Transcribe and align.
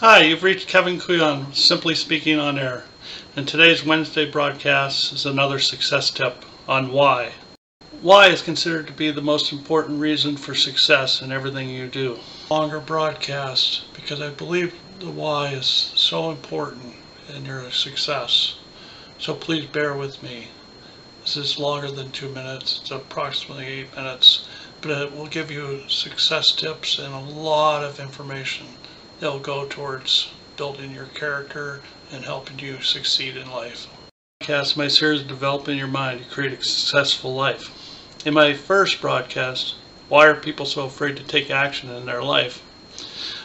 Hi, 0.00 0.24
you've 0.24 0.42
reached 0.42 0.68
Kevin 0.68 0.98
Kuyon, 0.98 1.56
Simply 1.56 1.94
Speaking 1.94 2.38
on 2.38 2.58
Air, 2.58 2.84
and 3.34 3.48
today's 3.48 3.82
Wednesday 3.82 4.30
broadcast 4.30 5.10
is 5.14 5.24
another 5.24 5.58
success 5.58 6.10
tip 6.10 6.44
on 6.68 6.92
why. 6.92 7.32
Why 8.02 8.26
is 8.26 8.42
considered 8.42 8.88
to 8.88 8.92
be 8.92 9.10
the 9.10 9.22
most 9.22 9.52
important 9.52 9.98
reason 9.98 10.36
for 10.36 10.54
success 10.54 11.22
in 11.22 11.32
everything 11.32 11.70
you 11.70 11.88
do. 11.88 12.18
Longer 12.50 12.78
broadcast 12.78 13.84
because 13.94 14.20
I 14.20 14.28
believe 14.28 14.74
the 14.98 15.10
why 15.10 15.54
is 15.54 15.64
so 15.96 16.30
important 16.30 16.96
in 17.34 17.46
your 17.46 17.70
success. 17.70 18.56
So 19.18 19.32
please 19.34 19.64
bear 19.64 19.94
with 19.94 20.22
me. 20.22 20.48
This 21.22 21.38
is 21.38 21.58
longer 21.58 21.90
than 21.90 22.10
two 22.10 22.28
minutes. 22.28 22.80
It's 22.82 22.90
approximately 22.90 23.64
eight 23.64 23.96
minutes, 23.96 24.46
but 24.82 24.90
it 24.90 25.16
will 25.16 25.26
give 25.26 25.50
you 25.50 25.88
success 25.88 26.52
tips 26.52 26.98
and 26.98 27.14
a 27.14 27.18
lot 27.18 27.82
of 27.82 27.98
information 27.98 28.66
that 29.20 29.32
will 29.32 29.38
go 29.38 29.66
towards 29.66 30.30
building 30.56 30.92
your 30.92 31.06
character 31.06 31.80
and 32.12 32.24
helping 32.24 32.58
you 32.58 32.80
succeed 32.82 33.36
in 33.36 33.50
life. 33.50 33.86
My 34.76 34.88
series 34.88 35.22
Developing 35.22 35.78
Your 35.78 35.88
Mind 35.88 36.22
to 36.22 36.28
Create 36.28 36.52
a 36.52 36.62
Successful 36.62 37.34
Life. 37.34 37.70
In 38.24 38.34
my 38.34 38.52
first 38.52 39.00
broadcast, 39.00 39.74
Why 40.08 40.26
Are 40.26 40.34
People 40.34 40.66
So 40.66 40.84
Afraid 40.84 41.16
to 41.16 41.22
Take 41.22 41.50
Action 41.50 41.90
in 41.90 42.06
Their 42.06 42.22
Life? 42.22 42.62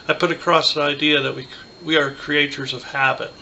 I 0.06 0.12
put 0.12 0.30
across 0.30 0.74
the 0.74 0.82
idea 0.82 1.20
that 1.20 1.34
we, 1.34 1.48
we 1.82 1.96
are 1.96 2.12
creatures 2.12 2.72
of 2.72 2.84
habit. 2.84 3.32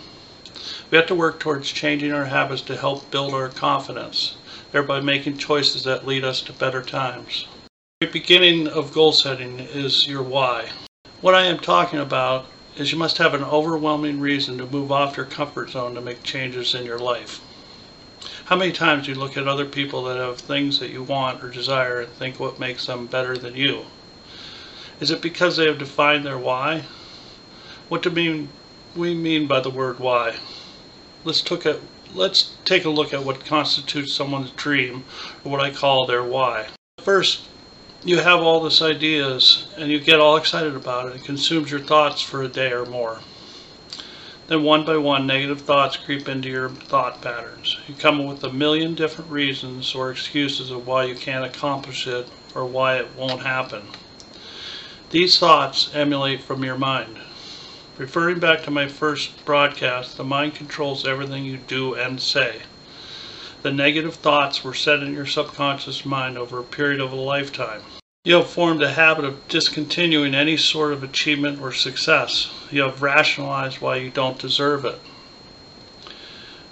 We 0.91 0.99
have 0.99 1.07
to 1.09 1.15
work 1.15 1.41
towards 1.41 1.71
changing 1.71 2.13
our 2.13 2.27
habits 2.27 2.63
to 2.63 2.77
help 2.77 3.11
build 3.11 3.35
our 3.35 3.49
confidence, 3.49 4.37
thereby 4.73 5.01
making 5.01 5.39
choices 5.39 5.85
that 5.85 6.07
lead 6.07 6.25
us 6.25 6.41
to 6.43 6.53
better 6.53 6.83
times. 6.83 7.47
The 8.01 8.07
beginning 8.07 8.69
of 8.69 8.93
goal 8.93 9.13
setting 9.13 9.59
is 9.59 10.07
your 10.07 10.23
why. 10.23 10.71
What 11.21 11.35
I 11.35 11.45
am 11.45 11.59
talking 11.59 11.99
about 11.99 12.47
is 12.77 12.93
you 12.93 12.99
must 12.99 13.19
have 13.19 13.35
an 13.35 13.45
overwhelming 13.45 14.21
reason 14.21 14.57
to 14.59 14.67
move 14.67 14.91
off 14.91 15.17
your 15.17 15.27
comfort 15.27 15.71
zone 15.71 15.95
to 15.95 16.01
make 16.01 16.23
changes 16.23 16.75
in 16.75 16.87
your 16.87 16.99
life. 16.99 17.41
How 18.47 18.57
many 18.57 18.73
times 18.73 19.05
do 19.05 19.13
you 19.13 19.19
look 19.19 19.37
at 19.37 19.47
other 19.47 19.67
people 19.67 20.05
that 20.05 20.17
have 20.17 20.39
things 20.39 20.79
that 20.81 20.91
you 20.91 21.03
want 21.03 21.45
or 21.45 21.51
desire 21.51 22.01
and 22.01 22.11
think 22.13 22.41
what 22.41 22.59
makes 22.59 22.87
them 22.87 23.07
better 23.07 23.37
than 23.37 23.55
you? 23.55 23.85
Is 24.99 25.11
it 25.11 25.21
because 25.21 25.57
they 25.57 25.67
have 25.67 25.79
defined 25.79 26.25
their 26.25 26.39
why? 26.39 26.85
What 27.89 28.03
do 28.03 28.11
mean, 28.11 28.49
we 28.97 29.15
mean 29.15 29.47
by 29.47 29.61
the 29.61 29.71
word 29.71 29.99
why? 29.99 30.37
let's 31.25 31.43
took 31.43 31.67
a 31.67 31.79
let's 32.15 32.55
take 32.65 32.85
a 32.85 32.91
look 32.91 33.13
at 33.13 33.25
what 33.25 33.45
constitutes 33.45 34.15
someone's 34.15 34.51
dream, 34.53 35.05
or 35.45 35.53
what 35.53 35.61
I 35.61 35.71
call 35.71 36.07
their 36.07 36.25
why. 36.25 36.69
First, 36.99 37.45
you 38.03 38.19
have 38.19 38.41
all 38.41 38.61
this 38.61 38.81
ideas 38.81 39.67
and 39.77 39.91
you 39.91 40.01
get 40.01 40.21
all 40.21 40.37
excited 40.37 40.75
about 40.75 41.09
it. 41.09 41.17
It 41.17 41.25
consumes 41.25 41.71
your 41.71 41.81
thoughts 41.81 42.23
for 42.23 42.43
a 42.43 42.49
day 42.49 42.73
or 42.73 42.87
more. 42.87 43.21
Then 44.47 44.63
one 44.65 44.85
by 44.85 44.97
one, 44.97 45.27
negative 45.27 45.61
thoughts 45.61 45.97
creep 45.97 46.29
into 46.29 46.49
your 46.49 46.71
thought 46.71 47.21
patterns. 47.21 47.79
You 47.87 47.95
come 47.95 48.21
up 48.21 48.27
with 48.27 48.45
a 48.45 48.53
million 48.53 48.95
different 48.95 49.31
reasons 49.31 49.95
or 49.95 50.11
excuses 50.11 50.71
of 50.71 50.87
why 50.87 51.05
you 51.05 51.15
can't 51.15 51.45
accomplish 51.45 52.07
it 52.07 52.29
or 52.55 52.65
why 52.65 52.97
it 52.97 53.15
won't 53.15 53.43
happen. 53.43 53.83
These 55.11 55.39
thoughts 55.39 55.91
emulate 55.95 56.43
from 56.43 56.65
your 56.65 56.79
mind. 56.79 57.19
Referring 57.99 58.41
back 58.41 58.63
to 58.63 58.71
my 58.71 58.89
first 58.89 59.45
broadcast, 59.45 60.17
the 60.17 60.25
mind 60.25 60.55
controls 60.55 61.07
everything 61.07 61.45
you 61.45 61.59
do 61.59 61.95
and 61.95 62.21
say. 62.21 62.63
The 63.63 63.71
negative 63.71 64.15
thoughts 64.15 64.65
were 64.65 64.73
set 64.73 65.03
in 65.03 65.13
your 65.13 65.27
subconscious 65.27 66.07
mind 66.07 66.39
over 66.39 66.59
a 66.59 66.65
period 66.65 66.99
of 66.99 67.13
a 67.13 67.17
lifetime. 67.17 67.83
You 68.25 68.37
have 68.37 68.49
formed 68.49 68.83
a 68.83 68.93
habit 68.93 69.25
of 69.27 69.49
discontinuing 69.49 70.35
any 70.35 70.57
sort 70.57 70.93
of 70.93 71.03
achievement 71.03 71.61
or 71.61 71.71
success. 71.73 72.51
You 72.71 72.83
have 72.83 73.03
rationalized 73.03 73.81
why 73.81 73.97
you 73.97 74.11
don't 74.11 74.39
deserve 74.39 74.85
it. 74.87 75.01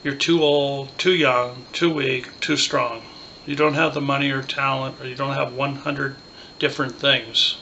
You're 0.03 0.15
too 0.15 0.43
old, 0.43 0.97
too 0.99 1.15
young, 1.15 1.67
too 1.73 1.91
weak, 1.91 2.41
too 2.41 2.57
strong. 2.57 3.03
You 3.45 3.55
don't 3.55 3.75
have 3.75 3.93
the 3.93 4.01
money 4.01 4.31
or 4.31 4.43
talent, 4.43 5.01
or 5.01 5.07
you 5.07 5.15
don't 5.15 5.35
have 5.35 5.53
100 5.53 6.17
different 6.59 6.95
things. 6.95 7.57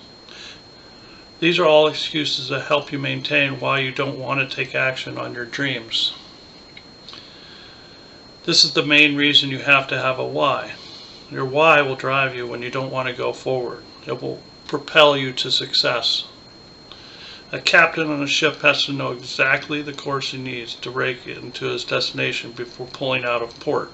These 1.41 1.59
are 1.59 1.67
all 1.67 1.89
excuses 1.89 2.49
that 2.49 2.67
help 2.67 2.93
you 2.93 2.99
maintain 3.01 3.59
why 3.59 3.81
you 3.81 3.91
don't 3.91 4.19
want 4.19 4.39
to 4.39 4.57
take 4.57 4.75
action 4.75 5.19
on 5.19 5.35
your 5.35 5.45
dreams. 5.45 6.15
This 8.47 8.63
is 8.63 8.75
the 8.75 8.87
main 8.87 9.17
reason 9.17 9.51
you 9.51 9.59
have 9.59 9.89
to 9.89 10.01
have 10.01 10.21
a 10.21 10.25
why. 10.25 10.75
Your 11.33 11.45
why 11.45 11.83
will 11.83 11.97
drive 11.97 12.37
you 12.37 12.47
when 12.47 12.63
you 12.63 12.71
don't 12.71 12.93
want 12.93 13.09
to 13.09 13.13
go 13.13 13.33
forward. 13.33 13.83
It 14.07 14.23
will 14.23 14.41
propel 14.69 15.17
you 15.17 15.33
to 15.33 15.51
success. 15.51 16.27
A 17.51 17.59
captain 17.59 18.09
on 18.09 18.23
a 18.23 18.29
ship 18.29 18.63
has 18.63 18.85
to 18.85 18.93
know 18.93 19.11
exactly 19.11 19.83
the 19.83 19.93
course 19.93 20.31
he 20.31 20.39
needs 20.39 20.77
to 20.77 20.93
rake 20.93 21.27
into 21.27 21.67
his 21.67 21.83
destination 21.83 22.53
before 22.53 22.87
pulling 22.87 23.25
out 23.25 23.43
of 23.43 23.59
port. 23.59 23.91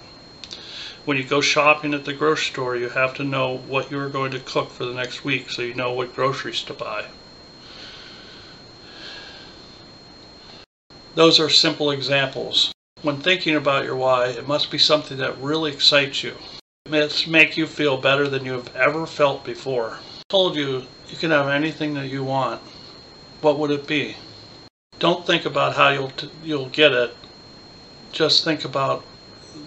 When 1.06 1.16
you 1.16 1.24
go 1.24 1.40
shopping 1.40 1.94
at 1.94 2.04
the 2.04 2.12
grocery 2.12 2.52
store, 2.52 2.76
you 2.76 2.90
have 2.90 3.14
to 3.14 3.24
know 3.24 3.56
what 3.56 3.90
you 3.90 3.98
are 4.00 4.10
going 4.10 4.32
to 4.32 4.38
cook 4.38 4.70
for 4.70 4.84
the 4.84 4.92
next 4.92 5.24
week 5.24 5.48
so 5.48 5.62
you 5.62 5.72
know 5.72 5.94
what 5.94 6.14
groceries 6.14 6.62
to 6.64 6.74
buy. 6.74 7.06
Those 11.14 11.40
are 11.40 11.48
simple 11.48 11.90
examples. 11.90 12.74
When 13.02 13.16
thinking 13.16 13.56
about 13.56 13.84
your 13.84 13.96
why, 13.96 14.28
it 14.28 14.46
must 14.46 14.70
be 14.70 14.78
something 14.78 15.16
that 15.18 15.36
really 15.38 15.72
excites 15.72 16.22
you. 16.22 16.36
It 16.86 16.92
must 16.92 17.26
make 17.26 17.56
you 17.56 17.66
feel 17.66 17.96
better 17.96 18.28
than 18.28 18.44
you 18.44 18.52
have 18.52 18.76
ever 18.76 19.08
felt 19.08 19.44
before. 19.44 19.98
I 20.20 20.22
told 20.28 20.54
you 20.54 20.86
you 21.08 21.16
can 21.16 21.32
have 21.32 21.48
anything 21.48 21.94
that 21.94 22.06
you 22.06 22.22
want. 22.22 22.60
What 23.40 23.58
would 23.58 23.72
it 23.72 23.88
be? 23.88 24.14
Don't 25.00 25.26
think 25.26 25.44
about 25.44 25.74
how 25.74 25.88
you'll 25.88 26.12
you'll 26.44 26.68
get 26.68 26.92
it. 26.92 27.16
Just 28.12 28.44
think 28.44 28.64
about 28.64 29.04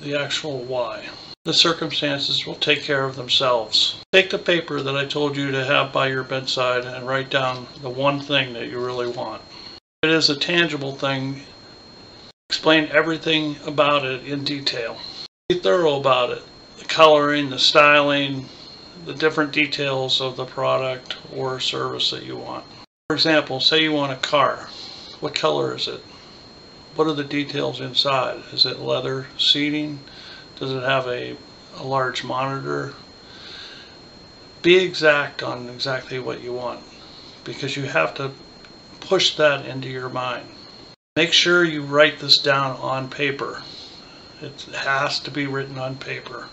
the 0.01 0.15
actual 0.15 0.59
why. 0.59 1.09
The 1.43 1.53
circumstances 1.53 2.45
will 2.45 2.55
take 2.55 2.83
care 2.83 3.03
of 3.03 3.17
themselves. 3.17 3.97
Take 4.13 4.29
the 4.29 4.37
paper 4.37 4.79
that 4.79 4.95
I 4.95 5.05
told 5.05 5.35
you 5.35 5.51
to 5.51 5.65
have 5.65 5.91
by 5.91 6.07
your 6.07 6.23
bedside 6.23 6.85
and 6.85 7.05
write 7.05 7.29
down 7.29 7.67
the 7.81 7.89
one 7.89 8.21
thing 8.21 8.53
that 8.53 8.69
you 8.69 8.79
really 8.79 9.09
want 9.09 9.41
it 10.05 10.11
is 10.11 10.29
a 10.29 10.35
tangible 10.35 10.91
thing, 10.95 11.41
explain 12.49 12.87
everything 12.91 13.57
about 13.65 14.05
it 14.05 14.23
in 14.25 14.43
detail. 14.43 14.97
Be 15.49 15.59
thorough 15.59 15.99
about 15.99 16.29
it. 16.29 16.43
The 16.77 16.85
coloring, 16.85 17.49
the 17.49 17.59
styling, 17.59 18.45
the 19.05 19.13
different 19.13 19.51
details 19.51 20.21
of 20.21 20.35
the 20.35 20.45
product 20.45 21.17
or 21.35 21.59
service 21.59 22.11
that 22.11 22.23
you 22.23 22.37
want. 22.37 22.63
For 23.09 23.15
example, 23.15 23.59
say 23.59 23.83
you 23.83 23.93
want 23.93 24.13
a 24.13 24.27
car. 24.27 24.69
What 25.19 25.35
color 25.35 25.75
is 25.75 25.87
it? 25.87 26.01
What 26.95 27.07
are 27.07 27.13
the 27.13 27.23
details 27.23 27.81
inside? 27.81 28.41
Is 28.53 28.65
it 28.65 28.79
leather 28.79 29.27
seating? 29.37 29.99
Does 30.55 30.71
it 30.71 30.83
have 30.83 31.07
a, 31.07 31.35
a 31.77 31.83
large 31.83 32.23
monitor? 32.23 32.93
Be 34.61 34.77
exact 34.77 35.43
on 35.43 35.69
exactly 35.69 36.19
what 36.19 36.41
you 36.41 36.53
want 36.53 36.79
because 37.43 37.75
you 37.75 37.83
have 37.83 38.13
to 38.15 38.31
push 39.01 39.35
that 39.35 39.65
into 39.65 39.89
your 39.89 40.09
mind. 40.09 40.47
Make 41.17 41.31
sure 41.31 41.63
you 41.63 41.81
write 41.81 42.19
this 42.19 42.39
down 42.39 42.75
on 42.75 43.09
paper. 43.09 43.63
It 44.41 44.63
has 44.75 45.17
to 45.21 45.31
be 45.31 45.47
written 45.47 45.77
on 45.77 45.95
paper. 45.95 46.49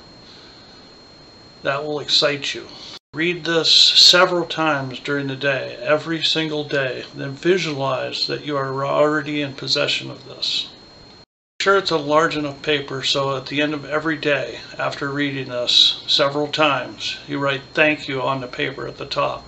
That 1.64 1.84
will 1.84 1.98
excite 1.98 2.54
you. 2.54 2.68
Read 3.12 3.44
this 3.44 3.72
several 3.72 4.46
times 4.46 5.00
during 5.00 5.26
the 5.26 5.34
day, 5.34 5.76
every 5.82 6.22
single 6.22 6.62
day. 6.62 7.02
Then 7.12 7.32
visualize 7.32 8.28
that 8.28 8.44
you 8.44 8.56
are 8.56 8.86
already 8.86 9.42
in 9.42 9.54
possession 9.54 10.12
of 10.12 10.26
this. 10.26 10.68
Make 11.16 11.62
sure 11.64 11.76
it's 11.76 11.90
a 11.90 11.96
large 11.96 12.36
enough 12.36 12.62
paper 12.62 13.02
so 13.02 13.36
at 13.36 13.46
the 13.46 13.60
end 13.60 13.74
of 13.74 13.84
every 13.84 14.16
day, 14.16 14.60
after 14.78 15.10
reading 15.10 15.48
this 15.48 16.04
several 16.06 16.46
times, 16.46 17.16
you 17.26 17.40
write 17.40 17.62
thank 17.74 18.06
you 18.06 18.22
on 18.22 18.40
the 18.40 18.46
paper 18.46 18.86
at 18.86 18.98
the 18.98 19.06
top. 19.06 19.44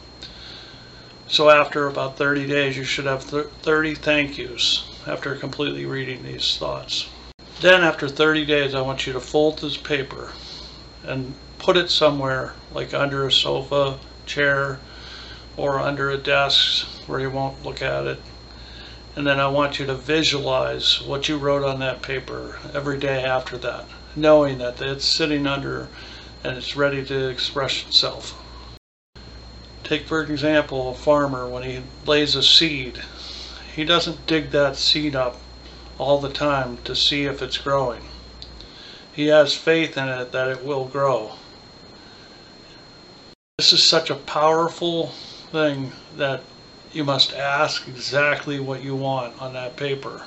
So 1.29 1.51
after 1.51 1.87
about 1.87 2.19
30 2.19 2.49
days, 2.49 2.77
you 2.77 2.83
should 2.83 3.07
have 3.07 3.23
30 3.23 3.95
thank 3.95 4.39
yous 4.39 4.91
after 5.07 5.35
completely 5.37 5.87
reading 5.87 6.23
these 6.23 6.57
thoughts. 6.57 7.09
Then 7.61 7.83
after 7.83 8.09
30 8.09 8.45
days, 8.45 8.75
I 8.75 8.81
want 8.81 9.07
you 9.07 9.13
to 9.13 9.21
fold 9.21 9.59
this 9.59 9.77
paper 9.77 10.33
and 11.05 11.35
put 11.59 11.77
it 11.77 11.91
somewhere, 11.91 12.55
like 12.73 12.93
under 12.93 13.27
a 13.27 13.33
sofa, 13.33 13.99
chair, 14.27 14.81
or 15.57 15.79
under 15.79 16.11
a 16.11 16.19
desk 16.19 16.87
where 17.07 17.21
you 17.21 17.31
won't 17.31 17.65
look 17.65 17.81
at 17.81 18.07
it. 18.07 18.21
And 19.17 19.27
then 19.27 19.39
I 19.39 19.49
want 19.49 19.79
you 19.79 19.87
to 19.87 19.95
visualize 19.95 21.01
what 21.01 21.29
you 21.29 21.39
wrote 21.39 21.63
on 21.63 21.79
that 21.81 22.03
paper 22.03 22.59
every 22.75 22.99
day 22.99 23.23
after 23.23 23.57
that, 23.59 23.87
knowing 24.17 24.59
that 24.59 24.81
it's 24.81 25.05
sitting 25.05 25.47
under 25.47 25.89
and 26.43 26.57
it's 26.57 26.77
ready 26.77 27.05
to 27.05 27.29
express 27.29 27.87
itself. 27.87 28.35
Take, 29.85 30.07
for 30.07 30.23
example, 30.23 30.91
a 30.91 30.95
farmer 30.95 31.49
when 31.49 31.63
he 31.63 31.83
lays 32.07 32.35
a 32.35 32.43
seed. 32.43 33.03
He 33.75 33.85
doesn't 33.85 34.29
dig 34.29 34.51
that 34.51 34.77
seed 34.77 35.17
up 35.17 35.41
all 35.99 36.21
the 36.21 36.33
time 36.33 36.79
to 36.85 36.95
see 36.95 37.25
if 37.25 37.43
it's 37.43 37.59
growing. 37.59 38.03
He 39.13 39.27
has 39.27 39.55
faith 39.55 39.99
in 39.99 40.09
it 40.09 40.31
that 40.31 40.49
it 40.49 40.65
will 40.65 40.85
grow. 40.85 41.33
This 43.59 43.73
is 43.73 43.83
such 43.83 44.11
a 44.11 44.15
powerful 44.15 45.09
thing 45.51 45.91
that 46.17 46.43
you 46.93 47.03
must 47.03 47.33
ask 47.33 47.89
exactly 47.89 48.61
what 48.61 48.83
you 48.85 48.95
want 48.95 49.43
on 49.43 49.55
that 49.55 49.77
paper 49.77 50.23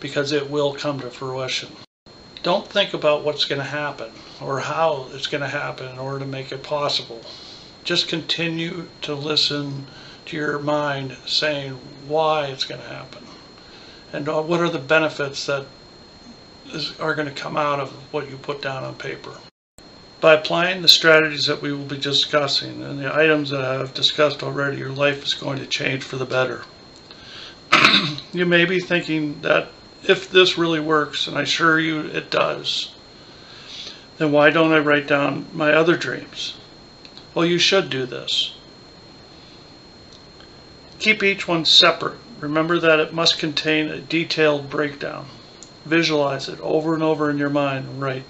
because 0.00 0.32
it 0.32 0.50
will 0.50 0.74
come 0.74 0.98
to 1.00 1.10
fruition. 1.10 1.70
Don't 2.42 2.66
think 2.66 2.92
about 2.92 3.24
what's 3.24 3.44
going 3.44 3.60
to 3.60 3.68
happen 3.68 4.10
or 4.40 4.60
how 4.60 5.06
it's 5.12 5.28
going 5.28 5.42
to 5.42 5.48
happen 5.48 5.88
in 5.88 5.98
order 5.98 6.20
to 6.20 6.26
make 6.26 6.50
it 6.50 6.64
possible. 6.64 7.22
Just 7.84 8.08
continue 8.08 8.88
to 9.02 9.14
listen 9.14 9.86
to 10.28 10.36
your 10.36 10.58
mind 10.58 11.16
saying 11.26 11.72
why 12.06 12.46
it's 12.46 12.64
going 12.64 12.80
to 12.80 12.88
happen 12.88 13.24
and 14.12 14.28
uh, 14.28 14.40
what 14.40 14.60
are 14.60 14.70
the 14.70 14.78
benefits 14.78 15.46
that 15.46 15.66
is, 16.72 16.98
are 16.98 17.14
going 17.14 17.28
to 17.28 17.34
come 17.34 17.56
out 17.56 17.80
of 17.80 17.90
what 18.12 18.30
you 18.30 18.36
put 18.36 18.62
down 18.62 18.84
on 18.84 18.94
paper. 18.94 19.32
By 20.20 20.34
applying 20.34 20.82
the 20.82 20.88
strategies 20.88 21.46
that 21.46 21.62
we 21.62 21.72
will 21.72 21.84
be 21.84 21.98
discussing 21.98 22.82
and 22.82 22.98
the 22.98 23.14
items 23.14 23.50
that 23.50 23.60
I 23.60 23.74
have 23.74 23.94
discussed 23.94 24.42
already, 24.42 24.78
your 24.78 24.90
life 24.90 25.24
is 25.24 25.34
going 25.34 25.58
to 25.58 25.66
change 25.66 26.02
for 26.02 26.16
the 26.16 26.24
better. 26.24 26.64
you 28.32 28.46
may 28.46 28.64
be 28.64 28.80
thinking 28.80 29.40
that 29.42 29.68
if 30.02 30.30
this 30.30 30.58
really 30.58 30.80
works, 30.80 31.26
and 31.26 31.38
I 31.38 31.42
assure 31.42 31.78
you 31.78 32.00
it 32.00 32.30
does, 32.30 32.92
then 34.16 34.32
why 34.32 34.50
don't 34.50 34.72
I 34.72 34.78
write 34.78 35.06
down 35.06 35.46
my 35.52 35.72
other 35.72 35.96
dreams? 35.96 36.54
Well, 37.34 37.46
you 37.46 37.58
should 37.58 37.90
do 37.90 38.06
this. 38.06 38.54
Keep 40.98 41.22
each 41.22 41.46
one 41.46 41.64
separate. 41.64 42.18
Remember 42.40 42.78
that 42.78 42.98
it 42.98 43.14
must 43.14 43.38
contain 43.38 43.88
a 43.88 44.00
detailed 44.00 44.68
breakdown. 44.68 45.26
Visualize 45.84 46.48
it 46.48 46.60
over 46.60 46.92
and 46.92 47.02
over 47.02 47.30
in 47.30 47.38
your 47.38 47.50
mind 47.50 47.88
and 47.88 48.00
write 48.00 48.24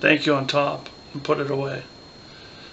thank 0.00 0.24
you 0.24 0.34
on 0.34 0.46
top 0.46 0.88
and 1.12 1.24
put 1.24 1.40
it 1.40 1.50
away. 1.50 1.82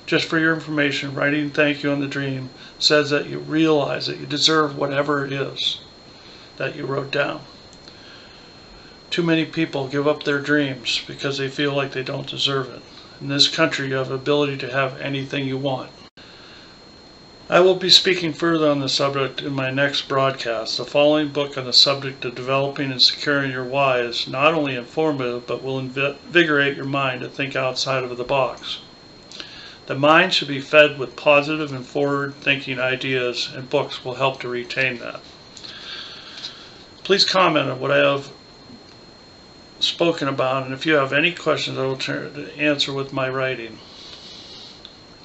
Just 0.05 0.25
for 0.25 0.39
your 0.39 0.53
information, 0.53 1.15
writing 1.15 1.49
thank 1.49 1.81
you 1.81 1.91
on 1.91 1.99
the 1.99 2.07
dream 2.07 2.49
says 2.77 3.09
that 3.09 3.27
you 3.27 3.39
realize 3.39 4.05
that 4.05 4.19
you 4.19 4.25
deserve 4.25 4.77
whatever 4.77 5.25
it 5.25 5.31
is 5.31 5.79
that 6.57 6.75
you 6.75 6.85
wrote 6.85 7.09
down. 7.09 7.41
Too 9.09 9.23
many 9.23 9.45
people 9.45 9.87
give 9.87 10.07
up 10.07 10.23
their 10.23 10.39
dreams 10.39 11.01
because 11.07 11.39
they 11.39 11.47
feel 11.47 11.73
like 11.73 11.93
they 11.93 12.03
don't 12.03 12.27
deserve 12.27 12.69
it. 12.69 12.81
In 13.19 13.29
this 13.29 13.47
country, 13.47 13.87
you 13.87 13.95
have 13.95 14.09
the 14.09 14.15
ability 14.15 14.57
to 14.57 14.71
have 14.71 14.99
anything 15.01 15.47
you 15.47 15.57
want. 15.57 15.89
I 17.51 17.61
will 17.61 17.73
be 17.73 17.89
speaking 17.89 18.33
further 18.33 18.69
on 18.69 18.79
the 18.79 18.87
subject 18.87 19.41
in 19.41 19.53
my 19.53 19.71
next 19.71 20.07
broadcast. 20.07 20.77
The 20.77 20.85
following 20.85 21.29
book 21.29 21.57
on 21.57 21.65
the 21.65 21.73
subject 21.73 22.23
of 22.23 22.35
developing 22.35 22.91
and 22.91 23.01
securing 23.01 23.49
your 23.49 23.63
why 23.63 24.01
is 24.01 24.27
not 24.27 24.53
only 24.53 24.75
informative 24.75 25.47
but 25.47 25.63
will 25.63 25.79
invigorate 25.79 26.77
your 26.77 26.85
mind 26.85 27.21
to 27.21 27.27
think 27.27 27.55
outside 27.55 28.03
of 28.03 28.15
the 28.15 28.23
box. 28.23 28.81
The 29.87 29.95
mind 29.95 30.35
should 30.35 30.47
be 30.47 30.61
fed 30.61 30.99
with 30.99 31.15
positive 31.15 31.73
and 31.73 31.83
forward 31.83 32.35
thinking 32.35 32.79
ideas, 32.79 33.49
and 33.55 33.67
books 33.67 34.05
will 34.05 34.13
help 34.13 34.39
to 34.41 34.47
retain 34.47 34.99
that. 34.99 35.19
Please 37.03 37.25
comment 37.25 37.67
on 37.71 37.79
what 37.79 37.89
I 37.89 37.97
have 37.97 38.29
spoken 39.79 40.27
about, 40.27 40.65
and 40.65 40.73
if 40.75 40.85
you 40.85 40.93
have 40.93 41.13
any 41.13 41.33
questions, 41.33 41.79
I 41.79 41.85
will 41.87 41.99
answer 42.59 42.93
with 42.93 43.11
my 43.11 43.27
writing. 43.27 43.79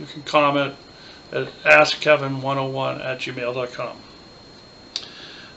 You 0.01 0.07
can 0.07 0.23
comment 0.23 0.77
at 1.35 1.49
askkevin101 1.65 3.05
at 3.05 3.19
gmail.com. 3.19 3.97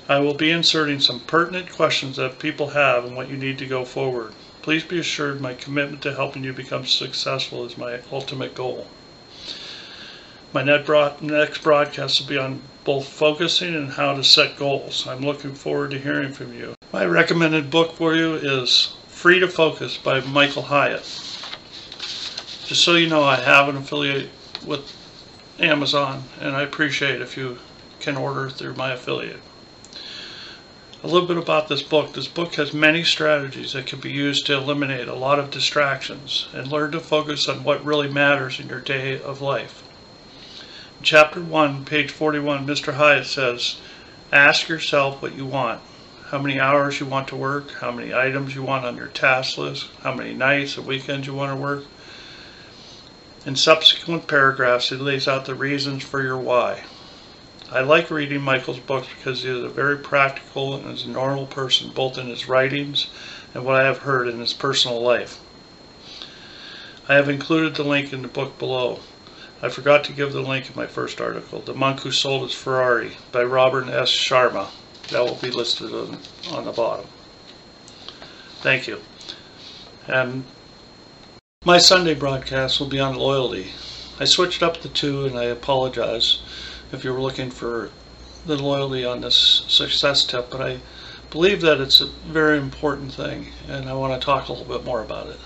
I 0.10 0.20
will 0.20 0.34
be 0.34 0.52
inserting 0.52 1.00
some 1.00 1.20
pertinent 1.20 1.72
questions 1.72 2.16
that 2.16 2.40
people 2.40 2.70
have 2.70 3.06
and 3.06 3.16
what 3.16 3.30
you 3.30 3.38
need 3.38 3.58
to 3.60 3.66
go 3.66 3.86
forward. 3.86 4.34
Please 4.62 4.84
be 4.84 5.00
assured 5.00 5.40
my 5.40 5.54
commitment 5.54 6.02
to 6.02 6.14
helping 6.14 6.44
you 6.44 6.52
become 6.52 6.86
successful 6.86 7.66
is 7.66 7.78
my 7.78 8.00
ultimate 8.12 8.56
goal. 8.56 8.88
My 10.54 10.64
next 10.64 11.62
broadcast 11.62 12.22
will 12.22 12.28
be 12.28 12.38
on 12.38 12.62
both 12.84 13.08
focusing 13.08 13.76
and 13.76 13.92
how 13.92 14.16
to 14.16 14.24
set 14.24 14.58
goals. 14.58 15.06
I'm 15.06 15.22
looking 15.22 15.54
forward 15.54 15.92
to 15.92 16.00
hearing 16.00 16.32
from 16.32 16.54
you. 16.54 16.74
My 16.94 17.06
recommended 17.06 17.70
book 17.70 17.96
for 17.96 18.16
you 18.16 18.36
is 18.36 18.96
Free 19.10 19.40
to 19.40 19.48
Focus 19.48 19.98
by 19.98 20.22
Michael 20.22 20.64
Hyatt. 20.64 21.04
Just 22.66 22.84
so 22.84 22.96
you 22.96 23.08
know, 23.08 23.24
I 23.24 23.36
have 23.36 23.68
an 23.68 23.76
affiliate 23.76 24.30
with 24.66 24.96
Amazon, 25.60 26.24
and 26.40 26.56
I 26.56 26.62
appreciate 26.62 27.22
if 27.22 27.36
you 27.36 27.58
can 28.00 28.16
order 28.16 28.50
through 28.50 28.76
my 28.76 28.92
affiliate. 28.92 29.42
A 31.04 31.08
little 31.08 31.28
bit 31.28 31.38
about 31.38 31.68
this 31.68 31.82
book. 31.82 32.14
This 32.14 32.28
book 32.28 32.56
has 32.56 32.74
many 32.74 33.04
strategies 33.04 33.74
that 33.74 33.88
can 33.88 34.00
be 34.00 34.12
used 34.12 34.46
to 34.48 34.58
eliminate 34.58 35.08
a 35.08 35.16
lot 35.16 35.40
of 35.40 35.50
distractions 35.50 36.48
and 36.54 36.68
learn 36.68 36.92
to 36.92 37.00
focus 37.00 37.48
on 37.48 37.64
what 37.64 37.86
really 37.86 38.08
matters 38.08 38.60
in 38.60 38.68
your 38.68 38.82
day 38.82 39.20
of 39.20 39.42
life. 39.42 39.84
In 41.00 41.04
chapter 41.04 41.42
1, 41.42 41.86
page 41.86 42.12
41, 42.12 42.66
Mr. 42.68 42.94
Hyatt 42.96 43.26
says, 43.26 43.78
Ask 44.32 44.68
yourself 44.68 45.22
what 45.22 45.36
you 45.36 45.46
want. 45.46 45.82
How 46.26 46.40
many 46.40 46.60
hours 46.60 47.00
you 47.00 47.06
want 47.06 47.28
to 47.30 47.36
work, 47.36 47.72
how 47.80 47.92
many 47.92 48.14
items 48.14 48.54
you 48.54 48.64
want 48.64 48.86
on 48.86 48.98
your 48.98 49.08
task 49.08 49.58
list, 49.58 49.88
how 50.04 50.14
many 50.14 50.34
nights 50.34 50.78
and 50.78 50.86
weekends 50.86 51.26
you 51.26 51.34
want 51.34 51.52
to 51.52 51.56
work, 51.56 51.86
in 53.48 53.56
subsequent 53.56 54.28
paragraphs, 54.28 54.90
he 54.90 54.98
lays 54.98 55.26
out 55.26 55.46
the 55.46 55.56
reasons 55.56 56.04
for 56.04 56.22
your 56.22 56.38
why. 56.38 56.84
I 57.72 57.80
like 57.80 58.12
reading 58.12 58.42
Michael's 58.42 58.80
books 58.80 59.08
because 59.18 59.42
he 59.42 59.50
is 59.50 59.64
a 59.64 59.70
very 59.70 59.98
practical 59.98 60.76
and 60.76 60.92
is 60.92 61.06
a 61.06 61.10
normal 61.10 61.46
person, 61.48 61.92
both 61.96 62.18
in 62.18 62.28
his 62.28 62.50
writings 62.50 63.08
and 63.54 63.64
what 63.64 63.78
I 63.78 63.86
have 63.86 64.00
heard 64.00 64.28
in 64.28 64.42
his 64.42 64.54
personal 64.54 65.02
life. 65.02 65.40
I 67.08 67.14
have 67.14 67.30
included 67.30 67.76
the 67.76 67.86
link 67.86 68.12
in 68.12 68.22
the 68.22 68.28
book 68.28 68.60
below. 68.60 69.00
I 69.62 69.70
forgot 69.70 70.04
to 70.04 70.14
give 70.14 70.34
the 70.34 70.42
link 70.42 70.70
in 70.70 70.76
my 70.76 70.86
first 70.86 71.22
article, 71.22 71.62
The 71.62 71.74
Monk 71.74 72.02
Who 72.02 72.12
Sold 72.12 72.44
His 72.44 72.54
Ferrari 72.54 73.14
by 73.32 73.46
Robert 73.46 73.88
S. 73.88 74.12
Sharma. 74.12 74.68
That 75.12 75.24
will 75.24 75.36
be 75.36 75.52
listed 75.52 75.94
on, 75.94 76.20
on 76.52 76.66
the 76.66 76.74
bottom. 76.74 77.06
Thank 78.60 78.88
you. 78.88 79.00
And 80.06 80.44
my 81.68 81.78
Sunday 81.78 82.14
broadcast 82.14 82.80
will 82.80 82.88
be 82.88 82.98
on 82.98 83.14
loyalty. 83.16 83.74
I 84.22 84.24
switched 84.24 84.64
up 84.64 84.80
the 84.80 84.88
two 84.88 85.26
and 85.26 85.38
I 85.38 85.44
apologize 85.44 86.40
if 86.94 87.04
you 87.04 87.12
were 87.12 87.20
looking 87.20 87.52
for 87.52 87.90
the 88.46 88.56
loyalty 88.56 89.04
on 89.04 89.20
this 89.20 89.66
success 89.68 90.24
tip, 90.24 90.50
but 90.50 90.62
I 90.62 90.80
believe 91.30 91.60
that 91.60 91.82
it's 91.82 92.00
a 92.00 92.06
very 92.06 92.58
important 92.58 93.14
thing 93.14 93.48
and 93.68 93.90
I 93.90 93.94
want 93.96 94.14
to 94.14 94.26
talk 94.26 94.48
a 94.48 94.54
little 94.54 94.78
bit 94.78 94.86
more 94.86 95.02
about 95.02 95.28
it. 95.28 95.42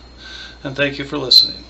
And 0.64 0.76
thank 0.76 1.00
you 1.00 1.06
for 1.06 1.18
listening. 1.18 1.64